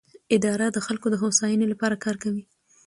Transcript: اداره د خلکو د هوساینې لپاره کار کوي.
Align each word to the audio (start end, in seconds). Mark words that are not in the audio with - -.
اداره 0.35 0.67
د 0.71 0.77
خلکو 0.85 1.07
د 1.11 1.15
هوساینې 1.21 1.67
لپاره 1.69 2.01
کار 2.03 2.15
کوي. 2.23 2.43